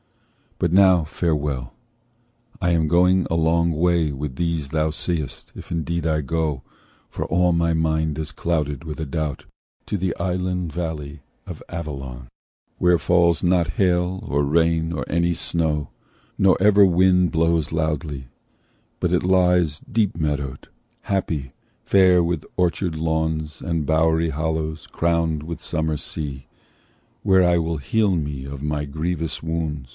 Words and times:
But 0.57 0.71
now 0.73 1.03
farewell. 1.05 1.73
I 2.61 2.71
am 2.71 2.87
going 2.87 3.25
a 3.31 3.35
long 3.35 3.71
way 3.71 4.11
With 4.11 4.35
these 4.35 4.69
thou 4.69 4.91
seest—if 4.91 5.71
indeed 5.71 6.05
I 6.05 6.21
go 6.21 6.61
(For 7.09 7.25
all 7.25 7.51
my 7.51 7.73
mind 7.73 8.19
is 8.19 8.31
clouded 8.31 8.83
with 8.83 8.99
a 8.99 9.05
doubt)— 9.05 9.45
To 9.87 9.97
the 9.97 10.15
island 10.17 10.71
valley 10.71 11.21
of 11.47 11.63
Avilion; 11.67 12.27
Where 12.77 12.99
falls 12.99 13.41
not 13.43 13.69
hail, 13.73 14.23
or 14.27 14.43
rain, 14.43 14.91
or 14.91 15.03
any 15.07 15.33
snow, 15.33 15.89
Nor 16.37 16.57
ever 16.59 16.85
wind 16.85 17.31
blows 17.31 17.71
loudly; 17.71 18.27
but 18.99 19.11
it 19.11 19.23
lies 19.23 19.81
Deep 19.91 20.15
meadowed, 20.15 20.67
happy, 21.01 21.53
fair 21.85 22.23
with 22.23 22.43
orchard 22.55 22.95
lawns 22.95 23.61
And 23.61 23.85
bowery 23.85 24.29
hollows 24.29 24.87
crowned 24.87 25.41
with 25.41 25.59
summer 25.59 25.97
sea, 25.97 26.47
Where 27.23 27.43
I 27.43 27.57
will 27.57 27.77
heal 27.77 28.15
me 28.15 28.45
of 28.45 28.61
my 28.61 28.85
grievous 28.85 29.41
wound." 29.41 29.87